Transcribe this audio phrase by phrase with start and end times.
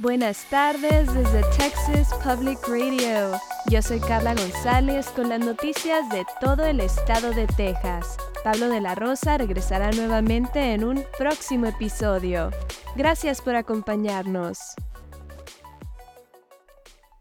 [0.00, 3.38] Buenas tardes desde Texas Public Radio.
[3.68, 8.16] Yo soy Carla González con las noticias de todo el estado de Texas.
[8.42, 12.48] Pablo de la Rosa regresará nuevamente en un próximo episodio.
[12.96, 14.58] Gracias por acompañarnos.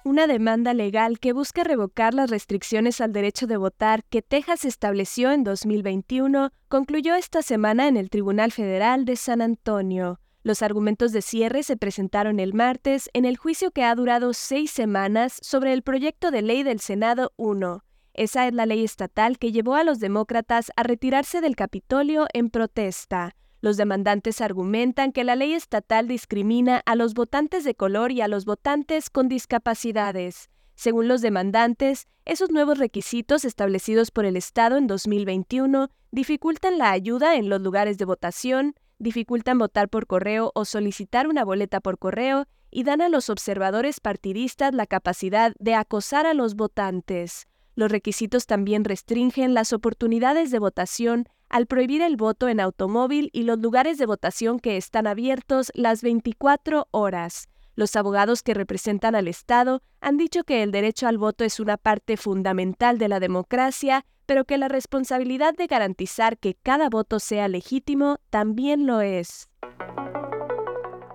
[0.05, 5.33] Una demanda legal que busca revocar las restricciones al derecho de votar que Texas estableció
[5.33, 10.21] en 2021 concluyó esta semana en el Tribunal Federal de San Antonio.
[10.49, 14.71] Los argumentos de cierre se presentaron el martes en el juicio que ha durado seis
[14.71, 17.83] semanas sobre el proyecto de ley del Senado 1.
[18.15, 22.49] Esa es la ley estatal que llevó a los demócratas a retirarse del Capitolio en
[22.49, 23.35] protesta.
[23.61, 28.27] Los demandantes argumentan que la ley estatal discrimina a los votantes de color y a
[28.27, 30.49] los votantes con discapacidades.
[30.73, 37.35] Según los demandantes, esos nuevos requisitos establecidos por el Estado en 2021 dificultan la ayuda
[37.35, 42.45] en los lugares de votación, dificultan votar por correo o solicitar una boleta por correo
[42.69, 47.47] y dan a los observadores partidistas la capacidad de acosar a los votantes.
[47.75, 53.43] Los requisitos también restringen las oportunidades de votación al prohibir el voto en automóvil y
[53.43, 57.47] los lugares de votación que están abiertos las 24 horas.
[57.75, 61.77] Los abogados que representan al Estado han dicho que el derecho al voto es una
[61.77, 67.47] parte fundamental de la democracia pero que la responsabilidad de garantizar que cada voto sea
[67.47, 69.49] legítimo también lo es.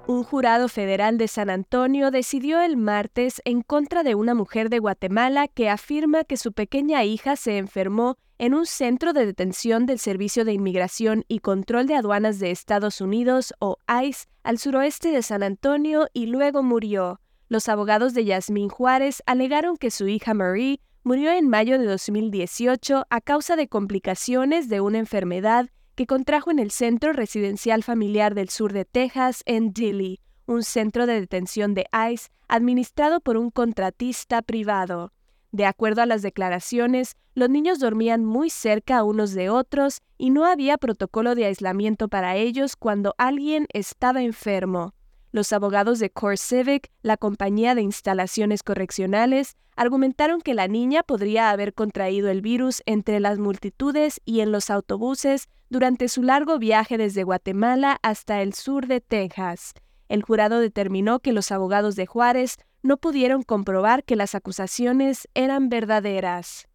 [0.09, 4.81] Un jurado federal de San Antonio decidió el martes en contra de una mujer de
[4.81, 10.01] Guatemala que afirma que su pequeña hija se enfermó en un centro de detención del
[10.01, 15.23] Servicio de Inmigración y Control de Aduanas de Estados Unidos, o ICE, al suroeste de
[15.23, 17.21] San Antonio y luego murió.
[17.49, 23.05] Los abogados de Yasmín Juárez alegaron que su hija Marie murió en mayo de 2018
[23.11, 28.49] a causa de complicaciones de una enfermedad que contrajo en el Centro Residencial Familiar del
[28.49, 34.41] Sur de Texas en Dilley, un centro de detención de ICE administrado por un contratista
[34.41, 35.13] privado.
[35.53, 40.47] De acuerdo a las declaraciones, los niños dormían muy cerca unos de otros y no
[40.47, 44.95] había protocolo de aislamiento para ellos cuando alguien estaba enfermo.
[45.33, 51.51] Los abogados de Core Civic, la compañía de instalaciones correccionales, argumentaron que la niña podría
[51.51, 56.99] haber contraído el virus entre las multitudes y en los autobuses durante su largo viaje
[56.99, 59.75] desde Guatemala hasta el sur de Texas.
[60.09, 65.69] El jurado determinó que los abogados de Juárez no pudieron comprobar que las acusaciones eran
[65.69, 66.69] verdaderas.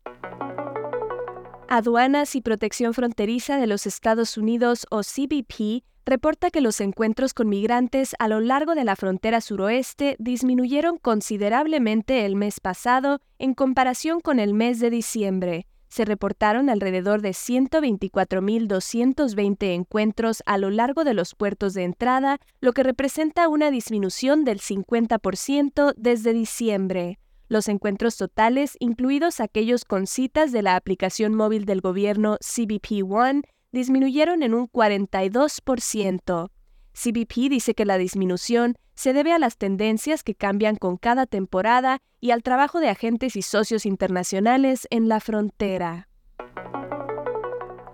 [1.68, 7.48] Aduanas y Protección Fronteriza de los Estados Unidos o CBP reporta que los encuentros con
[7.48, 14.20] migrantes a lo largo de la frontera suroeste disminuyeron considerablemente el mes pasado en comparación
[14.20, 15.68] con el mes de diciembre.
[15.88, 22.74] Se reportaron alrededor de 124.220 encuentros a lo largo de los puertos de entrada, lo
[22.74, 27.20] que representa una disminución del 50% desde diciembre.
[27.48, 33.42] Los encuentros totales, incluidos aquellos con citas de la aplicación móvil del gobierno CBP One,
[33.72, 36.50] disminuyeron en un 42%.
[36.94, 42.00] CBP dice que la disminución se debe a las tendencias que cambian con cada temporada
[42.20, 46.10] y al trabajo de agentes y socios internacionales en la frontera.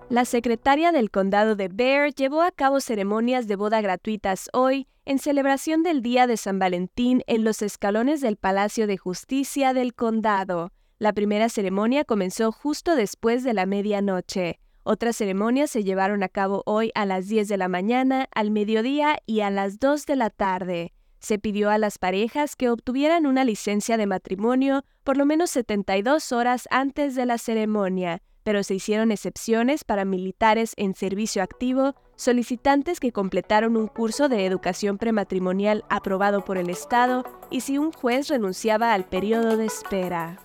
[0.10, 5.20] La secretaria del condado de Bear llevó a cabo ceremonias de boda gratuitas hoy en
[5.20, 10.72] celebración del Día de San Valentín en los escalones del Palacio de Justicia del condado.
[10.98, 14.60] La primera ceremonia comenzó justo después de la medianoche.
[14.88, 19.18] Otras ceremonias se llevaron a cabo hoy a las 10 de la mañana, al mediodía
[19.26, 20.94] y a las 2 de la tarde.
[21.18, 26.32] Se pidió a las parejas que obtuvieran una licencia de matrimonio por lo menos 72
[26.32, 33.00] horas antes de la ceremonia, pero se hicieron excepciones para militares en servicio activo, solicitantes
[33.00, 38.28] que completaron un curso de educación prematrimonial aprobado por el Estado y si un juez
[38.28, 40.45] renunciaba al periodo de espera.